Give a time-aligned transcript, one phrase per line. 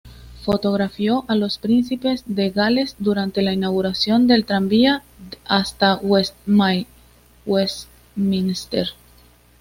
[0.43, 5.03] Fotografió a los Príncipes de Gales durante la inauguración del tranvía
[5.45, 5.99] hasta
[7.45, 8.87] Westminster.